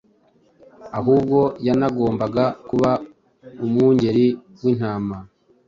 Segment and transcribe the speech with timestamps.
[0.99, 2.91] ahubwo yanagombaga kuba
[3.63, 4.27] umwungeri
[4.61, 5.17] w’intama.